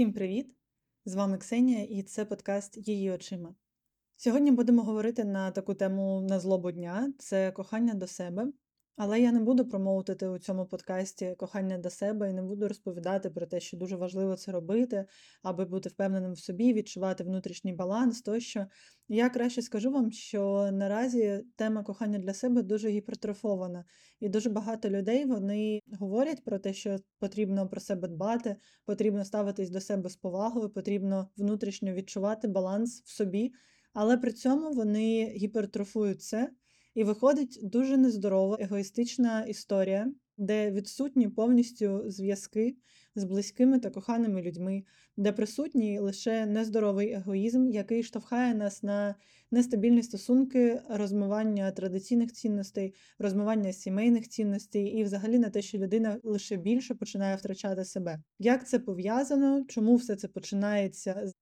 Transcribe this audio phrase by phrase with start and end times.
[0.00, 0.54] Всім привіт!
[1.04, 3.54] З вами Ксенія, і це подкаст Її очима.
[4.16, 8.52] Сьогодні будемо говорити на таку тему на злобу дня це кохання до себе.
[9.02, 13.30] Але я не буду промоутити у цьому подкасті кохання до себе і не буду розповідати
[13.30, 15.06] про те, що дуже важливо це робити,
[15.42, 18.66] аби бути впевненим в собі, відчувати внутрішній баланс тощо.
[19.08, 23.84] Я краще скажу вам, що наразі тема кохання для себе дуже гіпертрофована,
[24.20, 29.70] і дуже багато людей вони говорять про те, що потрібно про себе дбати, потрібно ставитись
[29.70, 33.52] до себе з повагою, потрібно внутрішньо відчувати баланс в собі,
[33.92, 36.50] але при цьому вони гіпертрофують це.
[36.94, 42.76] І виходить дуже нездорова, егоїстична історія, де відсутні повністю зв'язки
[43.14, 44.84] з близькими та коханими людьми,
[45.16, 49.14] де присутній лише нездоровий егоїзм, який штовхає нас на
[49.50, 56.56] нестабільні стосунки, розмивання традиційних цінностей, розмивання сімейних цінностей і, взагалі, на те, що людина лише
[56.56, 58.22] більше починає втрачати себе.
[58.38, 59.64] Як це пов'язано?
[59.68, 61.32] Чому все це починається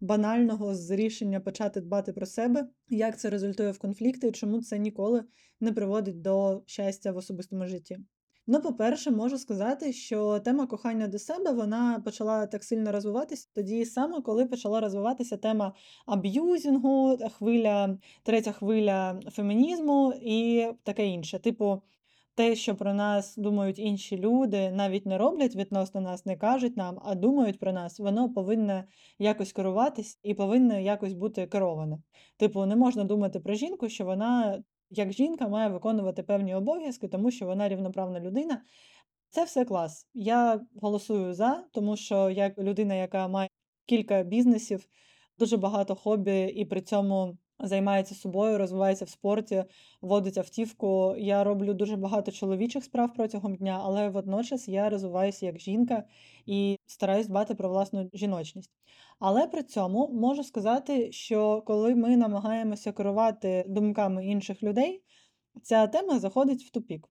[0.00, 4.78] банального з рішення почати дбати про себе, як це результує в конфлікти і чому це
[4.78, 5.24] ніколи
[5.60, 7.98] не приводить до щастя в особистому житті.
[8.46, 13.84] Ну, по-перше, можу сказати, що тема кохання до себе вона почала так сильно розвиватися тоді
[13.84, 15.72] саме, коли почала розвиватися тема
[16.06, 21.38] аб'юзінгу, хвиля, третя хвиля фемінізму і таке інше.
[21.38, 21.82] Типу,
[22.34, 27.00] те, що про нас думають інші люди, навіть не роблять відносно нас, не кажуть нам,
[27.04, 28.84] а думають про нас, воно повинне
[29.18, 31.98] якось керуватись і повинне якось бути кероване.
[32.36, 37.30] Типу, не можна думати про жінку, що вона, як жінка, має виконувати певні обов'язки, тому
[37.30, 38.62] що вона рівноправна людина.
[39.28, 40.08] Це все клас.
[40.14, 43.48] Я голосую за, тому що як людина, яка має
[43.86, 44.88] кілька бізнесів,
[45.38, 49.64] дуже багато хобі, і при цьому займається собою, розвивається в спорті,
[50.00, 51.14] водить автівку.
[51.18, 56.04] Я роблю дуже багато чоловічих справ протягом дня, але водночас я розвиваюся як жінка
[56.46, 58.70] і стараюсь дбати про власну жіночність.
[59.18, 65.02] Але при цьому можу сказати, що коли ми намагаємося керувати думками інших людей,
[65.62, 67.08] ця тема заходить в тупік.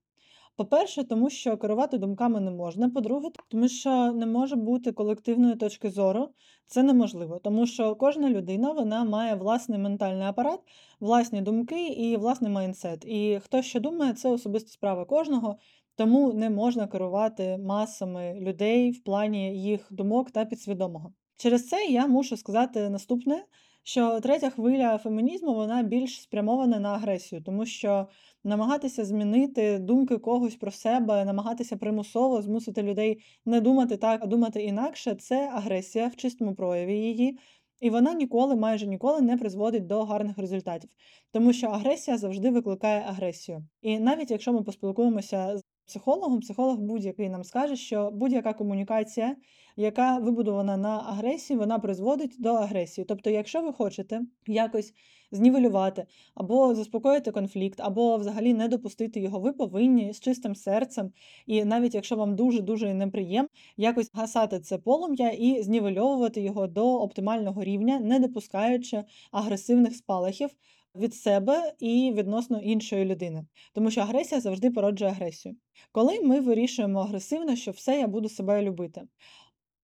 [0.60, 2.90] По-перше, тому що керувати думками не можна.
[2.90, 6.28] По-друге, тому що не може бути колективної точки зору.
[6.66, 10.60] Це неможливо, тому що кожна людина вона має власний ментальний апарат,
[11.00, 13.04] власні думки і власний майндсет.
[13.04, 15.56] І хто що думає, це особиста справа кожного,
[15.96, 21.12] тому не можна керувати масами людей в плані їх думок та підсвідомого.
[21.36, 23.44] Через це я мушу сказати наступне
[23.82, 28.08] що третя хвиля фемінізму вона більш спрямована на агресію, тому що
[28.44, 34.62] намагатися змінити думки когось про себе, намагатися примусово змусити людей не думати так, а думати
[34.62, 37.38] інакше це агресія в чистому прояві її.
[37.80, 40.90] І вона ніколи, майже ніколи не призводить до гарних результатів,
[41.32, 43.66] тому що агресія завжди викликає агресію.
[43.82, 49.36] І навіть якщо ми поспілкуємося з психологом, психолог будь-який нам скаже, що будь-яка комунікація,
[49.76, 53.04] яка вибудована на агресії, вона призводить до агресії.
[53.04, 54.94] Тобто, якщо ви хочете якось
[55.32, 61.12] знівелювати або заспокоїти конфлікт, або взагалі не допустити його, ви повинні з чистим серцем,
[61.46, 67.64] і навіть якщо вам дуже-дуже неприємно, якось гасати це полум'я і знівельовувати його до оптимального
[67.64, 70.50] рівня, не допускаючи агресивних спалахів
[70.94, 75.56] від себе і відносно іншої людини, тому що агресія завжди породжує агресію.
[75.92, 79.02] Коли ми вирішуємо агресивно, що все я буду себе любити.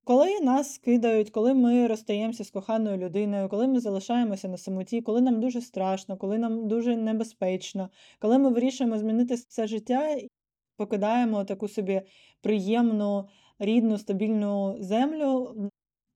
[0.04, 5.20] Коли нас кидають, коли ми розстаємося з коханою людиною, коли ми залишаємося на самоті, коли
[5.20, 10.28] нам дуже страшно, коли нам дуже небезпечно, коли ми вирішуємо змінити це життя і
[10.76, 12.02] покидаємо таку собі
[12.40, 13.28] приємну,
[13.58, 15.54] рідну, стабільну землю,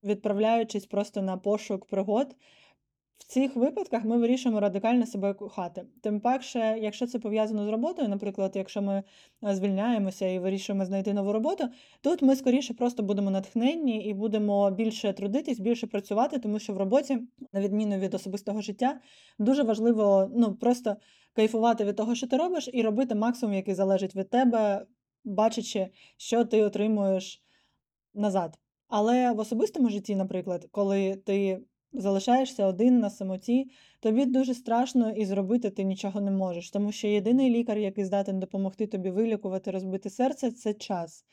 [0.05, 2.37] відправляючись просто на пошук пригод,
[3.21, 5.87] в цих випадках ми вирішуємо радикально себе кохати.
[6.03, 9.03] Тим паче, якщо це пов'язано з роботою, наприклад, якщо ми
[9.45, 11.65] е, звільняємося і вирішуємо знайти нову роботу,
[12.01, 16.77] тут ми скоріше просто будемо натхненні і будемо більше трудитись, більше працювати, тому що в
[16.77, 17.19] роботі,
[17.53, 19.01] на відміну від особистого життя,
[19.39, 20.97] дуже важливо ну просто
[21.33, 24.87] кайфувати від того, що ти робиш, і робити максимум, який залежить від тебе,
[25.25, 27.43] бачачи, що ти отримуєш
[28.15, 28.59] назад.
[28.89, 31.61] Але в особистому житті, наприклад, коли ти
[31.93, 33.71] залишаєшся один на самоті,
[34.01, 38.41] тобі дуже страшно і зробити ти нічого не можеш, тому що єдиний лікар, який здатен
[38.41, 41.25] допомогти тобі вилікувати, розбити серце, це час.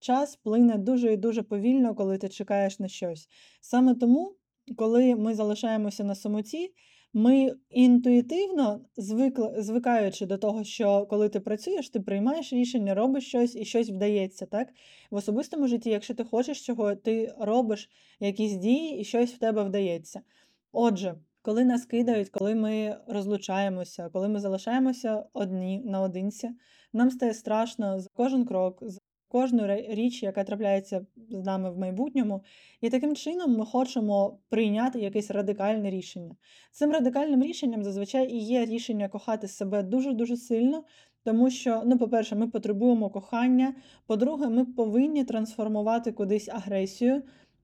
[0.00, 3.28] Час плине дуже і дуже повільно, коли ти чекаєш на щось.
[3.60, 4.34] Саме тому,
[4.76, 6.72] коли ми залишаємося на самоті,
[7.12, 8.80] ми інтуїтивно,
[9.58, 14.46] звикаючи до того, що коли ти працюєш, ти приймаєш рішення, робиш щось і щось вдається.
[14.46, 14.68] так?
[15.10, 17.90] В особистому житті, якщо ти хочеш чого, ти робиш
[18.20, 20.20] якісь дії і щось в тебе вдається.
[20.72, 26.50] Отже, коли нас кидають, коли ми розлучаємося, коли ми залишаємося одні наодинці,
[26.92, 28.82] нам стає страшно за кожен крок,
[29.36, 32.42] кожну річ, яка трапляється з нами в майбутньому.
[32.80, 36.36] І таким чином ми хочемо прийняти якесь радикальне рішення.
[36.72, 40.84] Цим радикальним рішенням зазвичай і є рішення кохати себе дуже-дуже сильно,
[41.24, 43.74] тому що, ну, по-перше, ми потребуємо кохання.
[44.06, 47.22] По-друге, ми повинні трансформувати кудись агресію.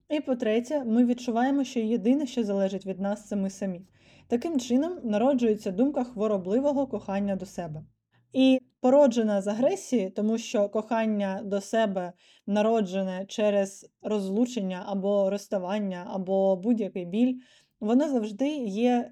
[0.09, 3.81] І по-третє, ми відчуваємо, що єдине, що залежить від нас, це ми самі.
[4.27, 7.83] Таким чином народжується думка хворобливого кохання до себе.
[8.33, 12.13] І породжена з агресії, тому що кохання до себе
[12.47, 17.35] народжене через розлучення або розставання, або будь-який біль,
[17.79, 19.11] воно завжди є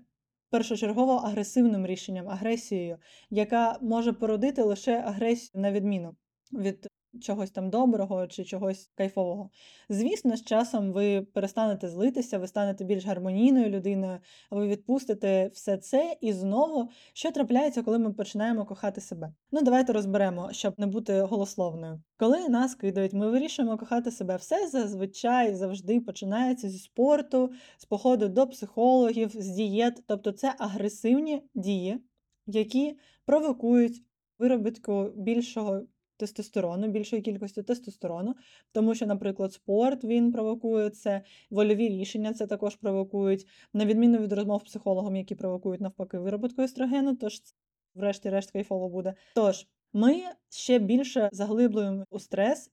[0.49, 2.97] першочергово агресивним рішенням, агресією,
[3.29, 6.15] яка може породити лише агресію на відміну
[6.53, 6.87] від
[7.19, 9.49] чогось там доброго чи чогось кайфового.
[9.89, 14.19] Звісно, з часом ви перестанете злитися, ви станете більш гармонійною людиною,
[14.51, 19.33] ви відпустите все це і знову, що трапляється, коли ми починаємо кохати себе.
[19.51, 22.01] Ну, давайте розберемо, щоб не бути голословною.
[22.17, 24.35] Коли нас кидають, ми вирішуємо кохати себе.
[24.35, 31.43] Все зазвичай завжди починається зі спорту, з походу до психологів, з дієт, тобто це агресивні
[31.55, 31.97] дії,
[32.47, 34.03] які провокують
[34.39, 35.81] виробітку більшого
[36.21, 38.35] тестостерону, більшої кількості тестостерону,
[38.71, 44.33] тому що, наприклад, спорт він провокує це, вольові рішення це також провокують, на відміну від
[44.33, 47.41] розмов з психологом, які провокують навпаки вироботку естрогену, тож
[47.95, 49.13] врешті-решт кайфово буде.
[49.35, 52.71] Тож ми ще більше заглиблюємо у стрес.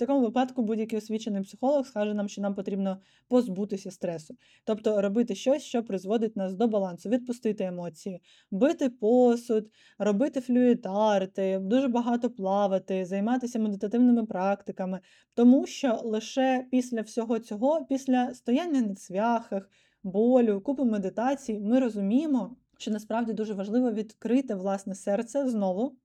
[0.00, 2.98] Такому випадку будь-який освічений психолог скаже нам, що нам потрібно
[3.28, 10.40] позбутися стресу, тобто робити щось, що призводить нас до балансу, відпустити емоції, бити посуд, робити
[10.40, 15.00] флюїд-арти, дуже багато плавати, займатися медитативними практиками,
[15.34, 19.70] тому що лише після всього цього, після стояння на цвяхах,
[20.02, 25.96] болю, купи медитацій, ми розуміємо, що насправді дуже важливо відкрити власне серце знову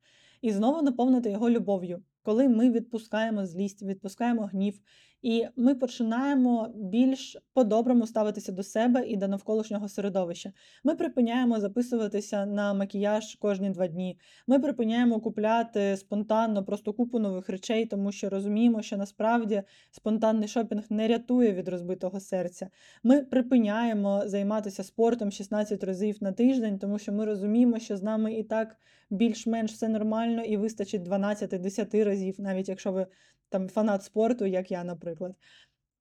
[0.41, 4.79] і знову наповнити його любов'ю коли ми відпускаємо злість, відпускаємо гнів,
[5.25, 10.51] і ми починаємо більш по-доброму ставитися до себе і до навколишнього середовища.
[10.83, 14.19] Ми припиняємо записуватися на макіяж кожні два дні.
[14.47, 20.83] Ми припиняємо купляти спонтанно просто купу нових речей, тому що розуміємо, що насправді спонтанний шопінг
[20.89, 22.69] не рятує від розбитого серця.
[23.03, 28.33] Ми припиняємо займатися спортом 16 разів на тиждень, тому що ми розуміємо, що з нами
[28.33, 28.77] і так
[29.09, 33.07] більш-менш все нормально і вистачить 12-10 разів, навіть якщо ви
[33.55, 35.35] там фанат спорту, як я, наприклад.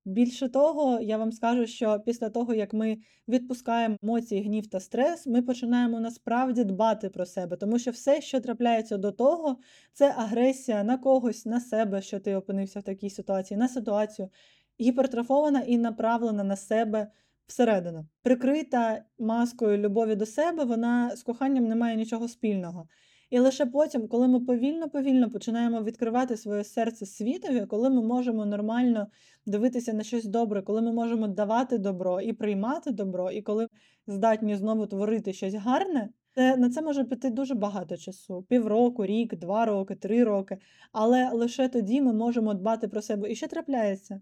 [0.05, 2.99] Більше того, я вам скажу, що після того, як ми
[3.29, 8.41] відпускаємо емоції, гнів та стрес, ми починаємо насправді дбати про себе, тому що все, що
[8.41, 9.57] трапляється до того,
[9.93, 14.29] це агресія на когось, на себе, що ти опинився в такій ситуації, на ситуацію,
[14.81, 17.07] гіпертрофована і направлена на себе
[17.47, 18.07] всередину.
[18.23, 22.89] Прикрита маскою любові до себе, вона з коханням не має нічого спільного.
[23.31, 29.07] І лише потім, коли ми повільно-повільно починаємо відкривати своє серце світові, коли ми можемо нормально
[29.47, 33.69] дивитися на щось добре, коли ми можемо давати добро і приймати добро, і коли
[34.07, 39.37] здатні знову творити щось гарне, це на це може піти дуже багато часу: півроку, рік,
[39.37, 40.59] два роки, три роки.
[40.93, 43.33] Але лише тоді ми можемо дбати про себе.
[43.33, 44.21] І що трапляється?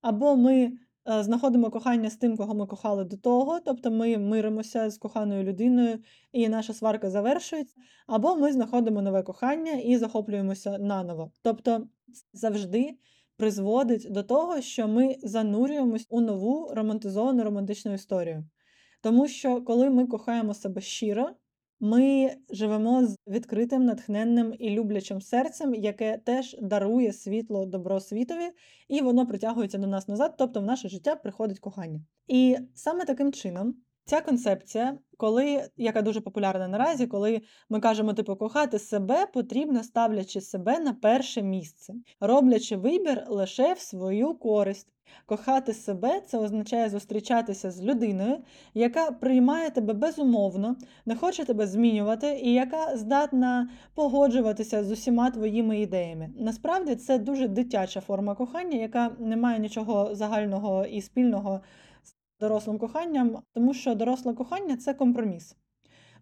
[0.00, 0.72] Або ми
[1.08, 5.98] знаходимо кохання з тим, кого ми кохали до того, тобто ми миримося з коханою людиною,
[6.32, 7.74] і наша сварка завершується,
[8.06, 11.32] або ми знаходимо нове кохання і захоплюємося наново.
[11.42, 11.86] Тобто
[12.32, 12.98] завжди
[13.36, 18.44] призводить до того, що ми занурюємось у нову романтизовану романтичну історію.
[19.02, 21.30] Тому що коли ми кохаємо себе щиро,
[21.80, 28.50] ми живемо з відкритим, натхненним і люблячим серцем, яке теж дарує світло добро світові,
[28.88, 32.00] і воно притягується до нас назад, тобто в наше життя приходить кохання.
[32.28, 33.74] І саме таким чином
[34.08, 40.40] ця концепція, коли яка дуже популярна наразі, коли ми кажемо, типу, кохати себе потрібно ставлячи
[40.40, 44.88] себе на перше місце, роблячи вибір лише в свою користь.
[45.26, 48.38] Кохати себе це означає зустрічатися з людиною,
[48.74, 55.80] яка приймає тебе безумовно, не хоче тебе змінювати, і яка здатна погоджуватися з усіма твоїми
[55.80, 56.30] ідеями.
[56.38, 61.60] Насправді це дуже дитяча форма кохання, яка не має нічого загального і спільного
[62.40, 65.56] дорослим коханням, тому що доросле кохання це компроміс.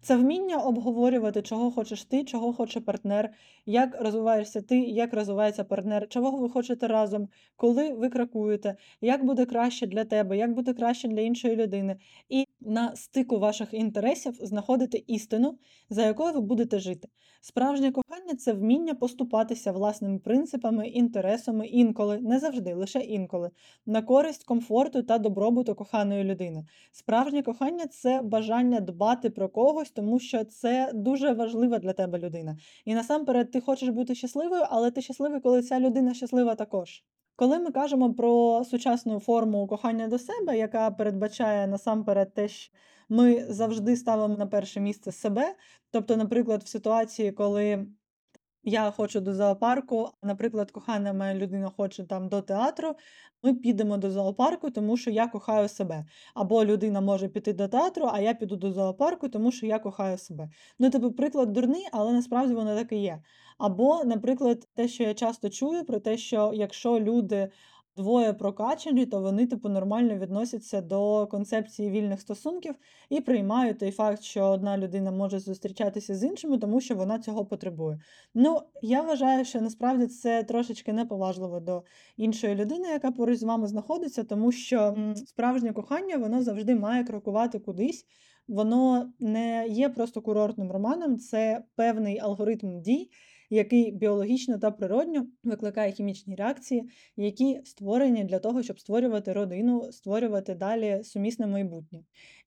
[0.01, 3.29] Це вміння обговорювати, чого хочеш ти, чого хоче партнер,
[3.65, 9.45] як розвиваєшся ти, як розвивається партнер, чого ви хочете разом, коли ви кракуєте, як буде
[9.45, 11.97] краще для тебе, як буде краще для іншої людини.
[12.29, 15.57] І на стику ваших інтересів знаходити істину,
[15.89, 17.07] за якою ви будете жити.
[17.41, 23.51] Справжнє кохання це вміння поступатися власними принципами, інтересами інколи, не завжди, лише інколи,
[23.85, 26.65] на користь комфорту та добробуту коханої людини.
[26.91, 32.57] Справжнє кохання це бажання дбати про когось, тому що це дуже важлива для тебе людина.
[32.85, 37.03] І насамперед ти хочеш бути щасливою, але ти щасливий, коли ця людина щаслива також.
[37.37, 42.73] Коли ми кажемо про сучасну форму кохання до себе, яка передбачає насамперед те, що
[43.09, 45.55] ми завжди ставимо на перше місце себе.
[45.91, 47.87] Тобто, наприклад, в ситуації, коли
[48.67, 52.95] я хочу до зоопарку, наприклад, кохана моя людина хоче там до театру,
[53.43, 56.05] ми підемо до зоопарку, тому що я кохаю себе.
[56.33, 60.17] Або людина може піти до театру, а я піду до зоопарку, тому що я кохаю
[60.17, 60.49] себе.
[60.79, 63.21] Ну, типу, приклад дурний, але насправді воно так і є.
[63.57, 67.49] Або, наприклад, те, що я часто чую, про те, що якщо люди
[67.97, 72.75] двоє прокачані, то вони, типу, нормально відносяться до концепції вільних стосунків
[73.09, 77.45] і приймають той факт, що одна людина може зустрічатися з іншими, тому що вона цього
[77.45, 77.99] потребує.
[78.33, 81.83] Ну, я вважаю, що насправді це трошечки неповажливо до
[82.17, 87.59] іншої людини, яка поруч з вами знаходиться, тому що справжнє кохання воно завжди має крокувати
[87.59, 88.05] кудись.
[88.47, 93.09] Воно не є просто курортним романом, це певний алгоритм дій,
[93.49, 100.55] який біологічно та природньо викликає хімічні реакції, які створені для того, щоб створювати родину, створювати
[100.55, 102.03] далі сумісне майбутнє.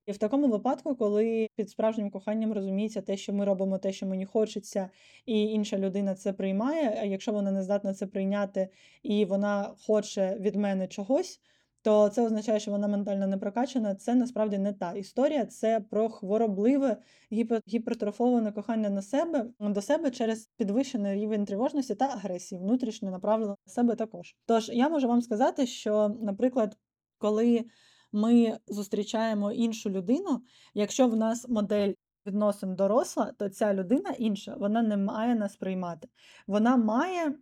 [0.06, 4.06] І в такому випадку, коли під справжнім коханням розуміється те, що ми робимо те, що
[4.06, 4.90] мені хочеться,
[5.26, 6.98] і інша людина це приймає.
[7.00, 8.68] А якщо вона не здатна це прийняти
[9.02, 11.40] і вона хоче від мене чогось,
[11.82, 13.94] то це означає, що вона ментально не прокачана.
[13.94, 16.96] Це насправді не та історія, це про хворобливе
[17.68, 23.72] гіпертрофоване кохання на себе до себе через підвищений рівень тривожності та агресії, внутрішньо направлено на
[23.72, 24.36] себе також.
[24.46, 26.76] Тож я можу вам сказати, що, наприклад,
[27.18, 27.64] коли
[28.12, 30.40] ми зустрічаємо іншу людину,
[30.74, 31.92] якщо в нас модель
[32.26, 36.08] відносин доросла, то ця людина інша, вона не має нас приймати.
[36.46, 37.34] Вона має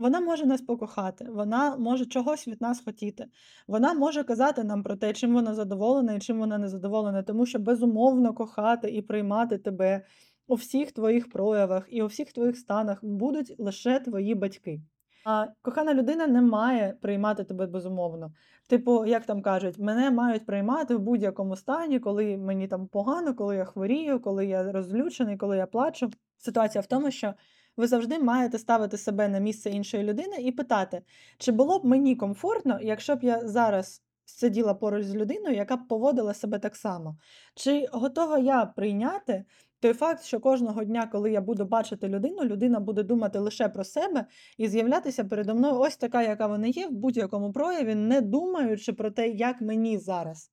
[0.00, 3.26] вона може нас покохати, вона може чогось від нас хотіти.
[3.68, 7.46] Вона може казати нам про те, чим вона задоволена і чим вона не задоволена, тому
[7.46, 10.04] що безумовно кохати і приймати тебе
[10.46, 14.80] у всіх твоїх проявах і у всіх твоїх станах будуть лише твої батьки.
[15.24, 18.32] А кохана людина не має приймати тебе безумовно.
[18.68, 23.56] Типу, як там кажуть, мене мають приймати в будь-якому стані, коли мені там погано, коли
[23.56, 26.10] я хворію, коли я розлючений, коли я плачу.
[26.38, 27.34] Ситуація в тому, що
[27.80, 31.02] ви завжди маєте ставити себе на місце іншої людини і питати,
[31.38, 35.88] чи було б мені комфортно, якщо б я зараз сиділа поруч з людиною, яка б
[35.88, 37.16] поводила себе так само?
[37.54, 39.44] Чи готова я прийняти
[39.80, 43.84] той факт, що кожного дня, коли я буду бачити людину, людина буде думати лише про
[43.84, 44.26] себе
[44.58, 49.10] і з'являтися передо мною ось така, яка вона є, в будь-якому прояві, не думаючи про
[49.10, 50.50] те, як мені зараз.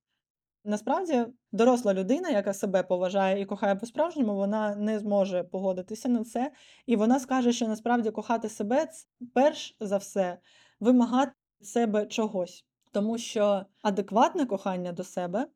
[0.68, 6.52] Насправді, доросла людина, яка себе поважає і кохає по-справжньому, вона не зможе погодитися на це.
[6.86, 8.88] І вона скаже, що насправді кохати себе
[9.34, 10.38] перш за все
[10.80, 11.32] вимагати
[11.62, 12.66] себе чогось.
[12.92, 15.48] Тому що адекватне кохання до себе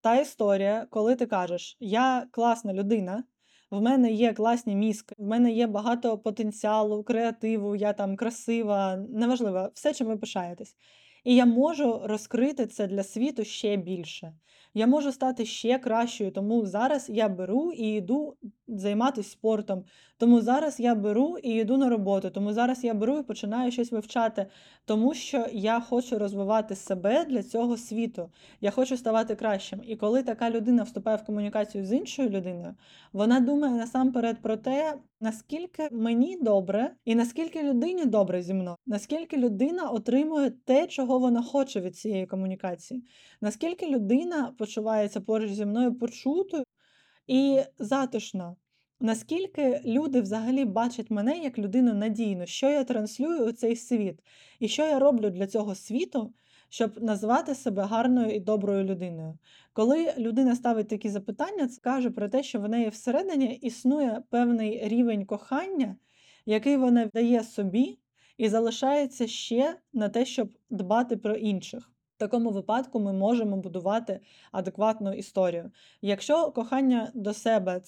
[0.00, 3.24] та історія, коли ти кажеш, я класна людина,
[3.70, 9.70] в мене є класні мізки, в мене є багато потенціалу, креативу, я там красива, неважливо,
[9.74, 10.76] все, чим ви пишаєтесь.
[11.26, 14.32] І я можу розкрити це для світу ще більше.
[14.74, 18.36] Я можу стати ще кращою, тому зараз я беру і йду
[18.68, 19.84] займатися спортом.
[20.18, 22.30] Тому зараз я беру і йду на роботу.
[22.30, 24.46] Тому зараз я беру і починаю щось вивчати,
[24.84, 28.30] тому що я хочу розвивати себе для цього світу.
[28.60, 29.80] Я хочу ставати кращим.
[29.84, 32.74] І коли така людина вступає в комунікацію з іншою людиною,
[33.12, 39.36] вона думає насамперед про те, наскільки мені добре, і наскільки людині добре зі мною, наскільки
[39.36, 43.04] людина отримує те, чого вона хоче від цієї комунікації,
[43.40, 46.64] наскільки людина почувається поруч зі мною почутою
[47.26, 48.56] і затишно.
[49.00, 54.18] Наскільки люди взагалі бачать мене як людину надійну, що я транслюю у цей світ,
[54.60, 56.32] і що я роблю для цього світу,
[56.68, 59.38] щоб назвати себе гарною і доброю людиною.
[59.72, 64.88] Коли людина ставить такі запитання, це каже про те, що в неї всередині існує певний
[64.88, 65.96] рівень кохання,
[66.46, 67.98] який вона дає собі,
[68.38, 71.90] і залишається ще на те, щоб дбати про інших.
[72.16, 74.20] В такому випадку ми можемо будувати
[74.52, 75.70] адекватну історію.
[76.02, 77.80] Якщо кохання до себе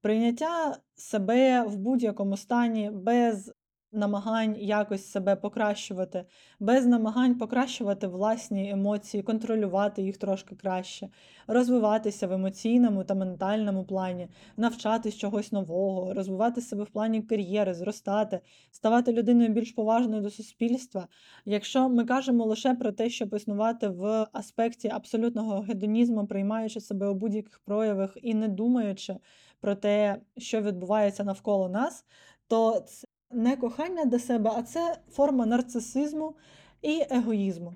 [0.00, 3.52] прийняття себе в будь-якому стані без
[3.92, 6.24] намагань якось себе покращувати,
[6.60, 11.08] без намагань покращувати власні емоції, контролювати їх трошки краще,
[11.46, 18.40] розвиватися в емоційному та ментальному плані, навчатись чогось нового, розвивати себе в плані кар'єри, зростати,
[18.70, 21.08] ставати людиною більш поважною до суспільства.
[21.44, 27.14] Якщо ми кажемо лише про те, щоб існувати в аспекті абсолютного гедонізму, приймаючи себе у
[27.14, 29.16] будь-яких проявах і не думаючи
[29.60, 32.04] про те, що відбувається навколо нас,
[32.48, 36.36] то це не кохання до себе, а це форма нарцисизму
[36.82, 37.74] і егоїзму,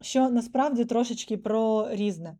[0.00, 2.36] що насправді трошечки про різне.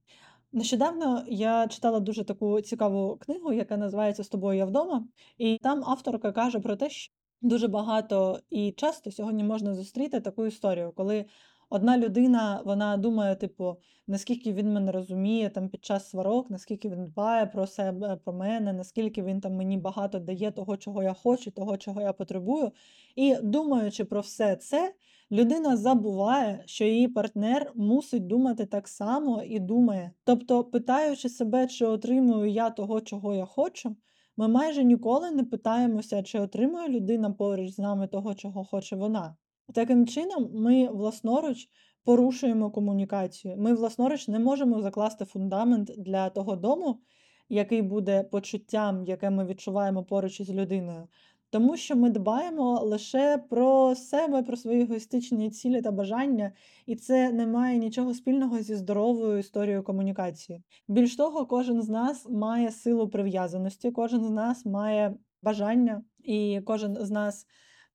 [0.53, 5.05] Нещодавно я читала дуже таку цікаву книгу, яка називається З тобою я вдома,
[5.39, 10.47] і там авторка каже про те, що дуже багато і часто сьогодні можна зустріти таку
[10.47, 11.25] історію, коли
[11.73, 13.77] одна людина вона думає, типу,
[14.07, 18.73] наскільки він мене розуміє там під час сварок, наскільки він дбає про себе, про мене,
[18.73, 22.73] наскільки він там мені багато дає того, чого я хочу, того, чого я потребую.
[23.17, 24.95] І думаючи про все це,
[25.31, 30.13] людина забуває, що її партнер мусить думати так само і думає.
[30.25, 33.97] Тобто, питаючи себе, чи отримую я того, чого я хочу.
[34.37, 39.37] Ми майже ніколи не питаємося, чи отримує людина поруч з нами того, чого хоче вона.
[39.75, 41.69] Таким чином, ми власноруч
[42.05, 43.57] порушуємо комунікацію.
[43.57, 47.01] Ми власноруч не можемо закласти фундамент для того дому,
[47.49, 51.09] який буде почуттям, яке ми відчуваємо поруч із людиною.
[51.51, 56.53] Тому що ми дбаємо лише про себе, про свої егоїстичні цілі та бажання,
[56.87, 60.63] і це не має нічого спільного зі здоровою історією комунікації.
[60.89, 66.97] Більш того, кожен з нас має силу прив'язаності, кожен з нас має бажання, і кожен
[67.01, 67.47] з нас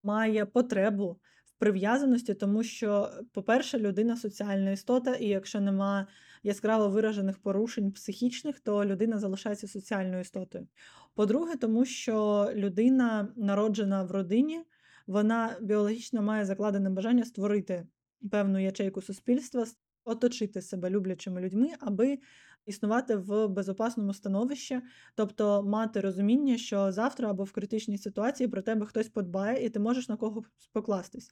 [0.04, 1.18] має потребу
[1.60, 6.08] прив'язаності, тому що, по-перше, людина соціальна істота, і якщо нема
[6.44, 10.68] яскраво виражених порушень психічних, то людина залишається соціальною істотою.
[11.16, 14.62] По-друге, тому що людина, народжена в родині,
[15.08, 17.88] вона біологічно має закладене бажання створити
[18.32, 19.66] певну ячейку суспільства,
[20.04, 22.20] оточити себе люблячими людьми, аби
[22.68, 24.82] існувати в безопасному становищі,
[25.16, 29.80] тобто мати розуміння, що завтра або в критичній ситуації про тебе хтось подбає, і ти
[29.80, 31.32] можеш на когось покластись.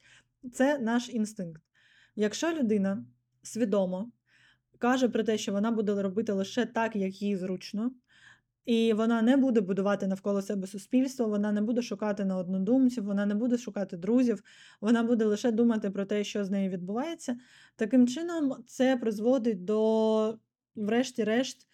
[0.52, 1.62] Це наш інстинкт.
[2.16, 3.04] Якщо людина
[3.42, 4.10] свідомо
[4.78, 7.90] каже про те, що вона буде робити лише так, як їй зручно,
[8.66, 13.26] і вона не буде будувати навколо себе суспільство, вона не буде шукати на однодумців, вона
[13.26, 14.42] не буде шукати друзів,
[14.80, 17.36] вона буде лише думати про те, що з нею відбувається.
[17.76, 20.38] Таким чином, це призводить до,
[20.76, 21.66] врешті-решт,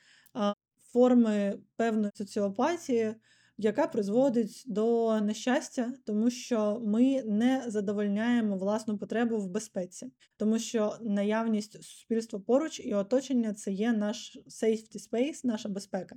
[0.93, 3.15] форми певної соціопатії,
[3.59, 10.97] яка призводить до нещастя, тому що ми не задовольняємо власну потребу в безпеці, тому що
[11.01, 16.17] наявність суспільства поруч і оточення це є наш safety space, наша безпека.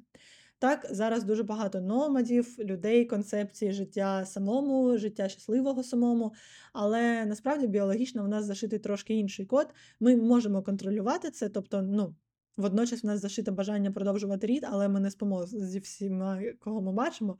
[0.59, 6.33] Так, зараз дуже багато номадів, людей, концепції життя самому, життя щасливого самому,
[6.73, 9.67] але насправді біологічно в нас зашитий трошки інший код.
[9.99, 12.15] Ми можемо контролювати це, тобто, ну.
[12.57, 16.91] Водночас в нас зашите бажання продовжувати рід, але ми не спимо зі всіма, кого ми
[16.91, 17.37] бачимо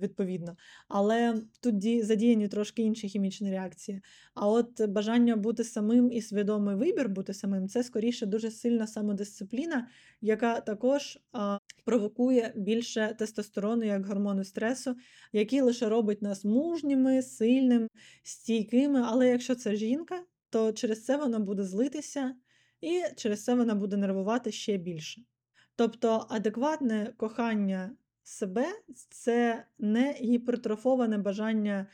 [0.00, 0.56] відповідно.
[0.88, 4.02] Але тут задіяні трошки інші хімічні реакції.
[4.34, 9.88] А от бажання бути самим і свідомий вибір бути самим це скоріше дуже сильна самодисципліна,
[10.20, 14.96] яка також а, провокує більше тестостерону як гормону стресу,
[15.32, 17.88] який лише робить нас мужніми, сильними,
[18.22, 19.02] стійкими.
[19.06, 22.34] Але якщо це жінка, то через це вона буде злитися.
[22.80, 25.22] І через це вона буде нервувати ще більше.
[25.76, 28.66] Тобто адекватне кохання себе
[29.10, 31.86] це не гіпертрофоване бажання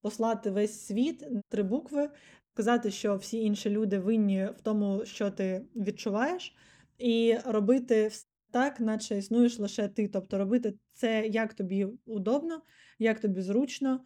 [0.00, 2.10] послати весь світ три букви,
[2.52, 6.56] сказати, що всі інші люди винні в тому, що ти відчуваєш,
[6.98, 10.08] і робити все так, наче існуєш лише ти.
[10.08, 12.62] Тобто робити це як тобі удобно,
[12.98, 14.00] як тобі зручно.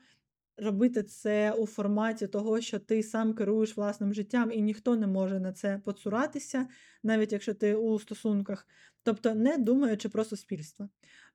[0.62, 5.40] Робити це у форматі того, що ти сам керуєш власним життям, і ніхто не може
[5.40, 6.68] на це поцуратися,
[7.02, 8.66] навіть якщо ти у стосунках,
[9.02, 10.88] тобто не думаючи про суспільство.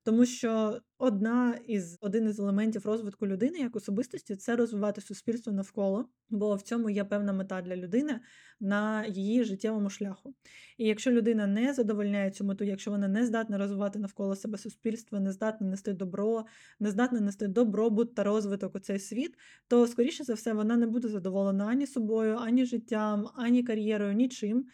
[0.07, 6.09] Тому що одна із один із елементів розвитку людини як особистості це розвивати суспільство навколо,
[6.29, 8.19] бо в цьому є певна мета для людини
[8.59, 10.35] на її життєвому шляху.
[10.77, 15.19] І якщо людина не задовольняє цю мету, якщо вона не здатна розвивати навколо себе суспільство,
[15.19, 16.45] не здатна нести добро,
[16.79, 20.87] не здатна нести добробут та розвиток у цей світ, то скоріше за все вона не
[20.87, 24.65] буде задоволена ані собою, ані життям, ані кар'єрою, нічим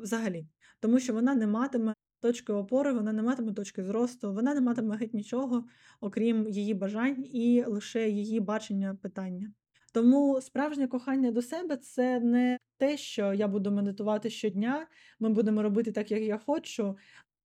[0.00, 0.46] взагалі,
[0.80, 1.93] тому що вона не матиме
[2.24, 5.64] точки опори, вона не матиме точки зросту, вона не матиме геть нічого,
[6.00, 9.52] окрім її бажань і лише її бачення питання.
[9.92, 14.86] Тому справжнє кохання до себе це не те, що я буду медитувати щодня,
[15.20, 16.96] ми будемо робити так, як я хочу.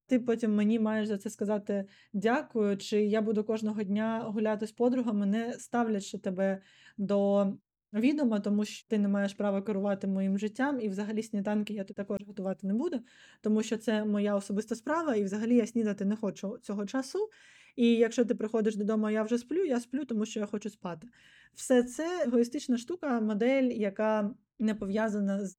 [0.07, 4.71] ти потім мені маєш за це сказати дякую, чи я буду кожного дня гуляти з
[4.71, 6.61] подругами, не ставлячи тебе
[6.97, 7.47] до
[7.93, 11.97] відома, тому що ти не маєш права керувати моїм життям, і взагалі сніданки я тут
[11.97, 12.99] також готувати не буду,
[13.41, 17.29] тому що це моя особиста справа, і взагалі я снідати не хочу цього часу.
[17.75, 21.07] І якщо ти приходиш додому, я вже сплю, я сплю, тому що я хочу спати.
[21.53, 25.57] Все це егоїстична штука, модель, яка не пов'язана з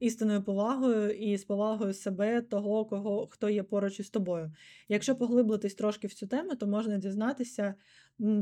[0.00, 4.52] істинною повагою і з повагою себе, того, кого хто є поруч із тобою.
[4.88, 7.74] Якщо поглиблитись трошки в цю тему, то можна дізнатися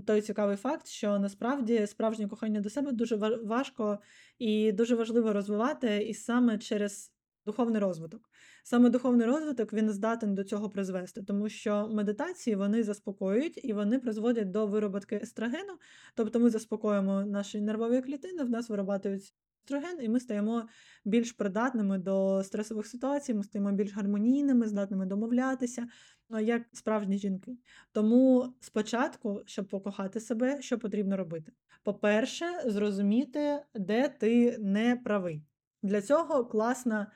[0.06, 3.98] той цікавий факт, що насправді справжнє кохання до себе дуже важко
[4.38, 7.12] і дуже важливо розвивати, і саме через
[7.46, 8.30] духовний розвиток.
[8.64, 13.98] Саме духовний розвиток він здатен до цього призвести, тому що медитації вони заспокоюють і вони
[13.98, 15.78] призводять до вироботки естрогену,
[16.14, 20.68] тобто ми заспокоїмо наші нервові клітини, в нас виробляють естроген, і ми стаємо
[21.04, 25.86] більш придатними до стресових ситуацій, ми стаємо більш гармонійними, здатними домовлятися,
[26.30, 27.56] ну, як справжні жінки.
[27.92, 31.52] Тому спочатку, щоб покохати себе, що потрібно робити?
[31.82, 35.42] По-перше, зрозуміти, де ти не правий.
[35.82, 37.06] Для цього класно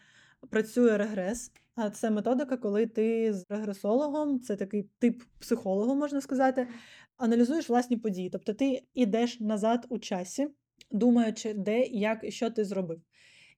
[0.51, 1.53] працює регрес.
[1.75, 6.69] А це методика, коли ти з регресологом, це такий тип психолога, можна сказати,
[7.17, 8.31] аналізуєш власні події.
[8.31, 10.49] Тобто ти йдеш назад у часі,
[10.91, 13.01] думаючи, де, як і що ти зробив.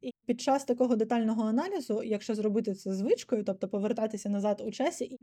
[0.01, 5.19] І під час такого детального аналізу, якщо зробити це звичкою, тобто повертатися назад у часі,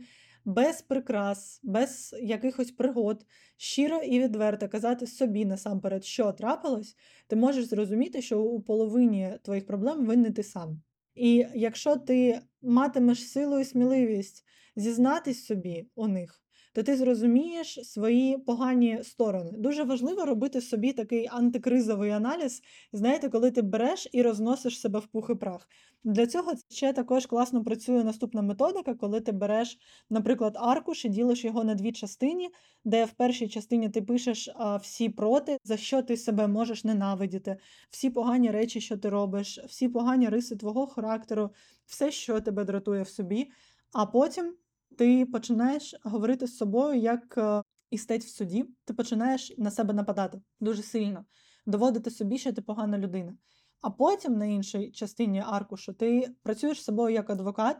[0.46, 3.26] без прикрас, без якихось пригод,
[3.58, 6.96] щиро і відверто казати собі насамперед, що трапилось,
[7.28, 10.82] ти можеш зрозуміти, що у половині твоїх проблем винний ти сам.
[11.16, 16.42] І якщо ти матимеш силу і сміливість зізнатись собі у них,
[16.78, 19.52] то ти зрозумієш свої погані сторони.
[19.58, 22.62] Дуже важливо робити собі такий антикризовий аналіз,
[22.94, 25.70] знаєте, коли ти береш і розносиш себе в пух і прах.
[26.04, 29.78] Для цього ще також класно працює наступна методика, коли ти береш,
[30.10, 32.50] наприклад, аркуш і ділиш його на дві частини,
[32.86, 34.50] де в першій частині ти пишеш
[34.82, 37.58] всі проти, за що ти себе можеш ненавидіти,
[37.90, 41.50] всі погані речі, що ти робиш, всі погані риси твого характеру,
[41.86, 43.48] все, що тебе дратує в собі.
[43.94, 44.54] А потім
[44.98, 50.42] ти починаєш говорити з собою як е, істець в суді, ти починаєш на себе нападати
[50.60, 51.26] дуже сильно,
[51.66, 53.38] доводити собі, що ти погана людина.
[53.82, 57.78] А потім на іншій частині аркушу ти працюєш з собою як адвокат,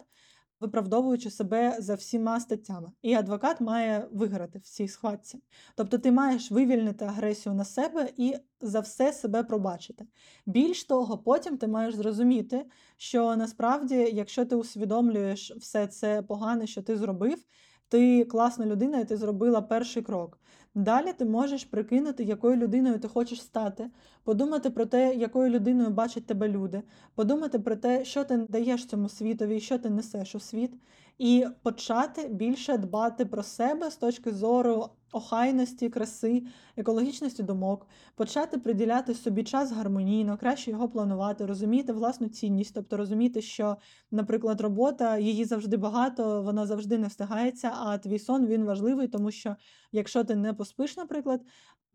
[0.60, 2.92] виправдовуючи себе за всіма статтями.
[3.02, 5.40] І адвокат має виграти в цій схватці.
[5.76, 10.06] Тобто ти маєш вивільнити агресію на себе і за все себе пробачити.
[10.46, 12.66] Більш того, потім ти маєш зрозуміти,
[12.98, 17.46] що насправді, якщо ти усвідомлюєш все це погане, що ти зробив,
[17.90, 20.40] ти класна людина, і ти зробила перший крок.
[20.76, 23.90] Далі ти можеш прикинути, якою людиною ти хочеш стати,
[24.28, 26.82] подумати про те, якою людиною бачать тебе люди,
[27.16, 30.72] подумати про те, що ти даєш цьому світові, що ти несеш у світ,
[31.18, 36.44] і почати більше дбати про себе з точки зору охайності, краси,
[36.78, 43.42] екологічності думок, почати приділяти собі час гармонійно, краще його планувати, розуміти власну цінність, тобто розуміти,
[43.42, 43.78] що,
[44.12, 49.32] наприклад, робота її завжди багато, вона завжди не встигається, а твій сон він важливий, тому
[49.32, 49.56] що
[49.92, 51.42] якщо ти не поспиш, наприклад,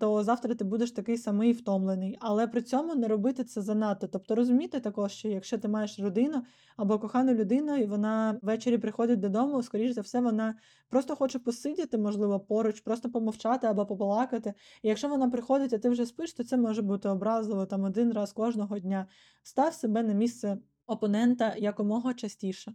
[0.03, 2.19] то завтра ти будеш такий самий втомлений.
[2.21, 4.07] Але при цьому не робити це занадто.
[4.07, 6.43] Тобто розуміти також, що якщо ти маєш родину
[6.77, 10.55] або кохану людину, і вона ввечері приходить додому, скоріш за все, вона
[10.89, 14.55] просто хоче посидіти, можливо, поруч, просто помовчати або поплакати.
[14.83, 18.13] І якщо вона приходить, а ти вже спиш, то це може бути образливо там один
[18.13, 19.07] раз кожного дня.
[19.43, 22.75] Став себе на місце опонента якомога частіше.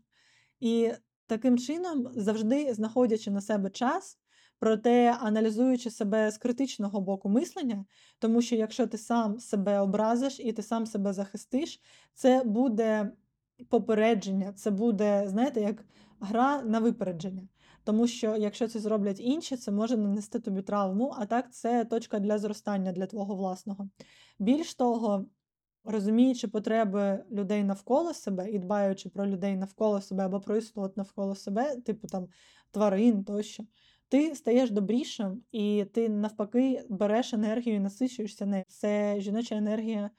[0.59, 0.91] І
[1.25, 4.17] таким чином, завжди знаходячи на себе час.
[4.59, 7.85] Проте аналізуючи себе з критичного боку мислення,
[8.19, 11.81] тому що якщо ти сам себе образиш і ти сам себе захистиш,
[12.13, 13.11] це буде
[13.69, 15.85] попередження, це буде, знаєте, як
[16.19, 17.47] гра на випередження.
[17.83, 22.19] Тому що якщо це зроблять інші, це може нанести тобі травму, а так це точка
[22.19, 23.89] для зростання для твого власного.
[24.39, 25.25] Більш того,
[25.83, 31.35] розуміючи потреби людей навколо себе і дбаючи про людей навколо себе або про істот навколо
[31.35, 32.27] себе, типу там
[32.71, 33.63] тварин тощо
[34.09, 38.63] ти стаєш добрішим, і ти навпаки береш енергію і насичуєшся нею.
[38.67, 40.09] Це жіноча енергія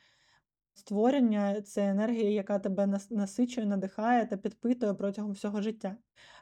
[0.78, 5.96] створення, це енергія, яка тебе насичує, надихає та підпитує протягом всього життя.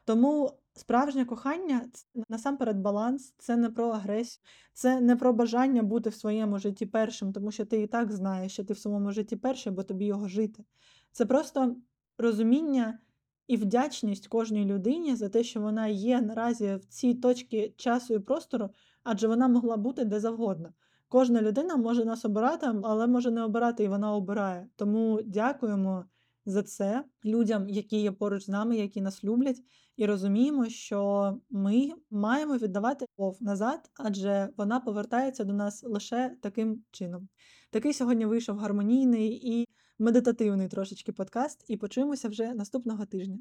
[0.05, 6.11] Тому справжнє кохання це насамперед баланс, це не про агресію, це не про бажання бути
[6.11, 9.37] в своєму житті першим, тому що ти і так знаєш, що ти в своєму житті
[9.37, 10.65] перший, бо тобі його жити.
[11.13, 11.77] Це просто
[12.19, 12.99] розуміння
[13.47, 18.19] і вдячність кожній людині за те, що вона є наразі в цій точці часу і
[18.19, 18.69] простору,
[19.05, 20.73] адже вона могла бути де завгодно.
[21.09, 24.69] Кожна людина може нас обирати, але може не обирати, і вона обирає.
[24.77, 26.05] Тому дякуємо
[26.47, 29.63] за це людям, які є поруч з нами, які нас люблять,
[29.97, 36.85] і розуміємо, що ми маємо віддавати любов назад, адже вона повертається до нас лише таким
[36.91, 37.29] чином.
[37.71, 39.67] Такий сьогодні вийшов гармонійний і
[39.99, 43.39] медитативний трошечки подкаст, і почуємося вже наступного тижня.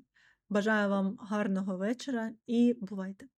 [0.50, 3.36] Бажаю вам гарного вечора і бувайте!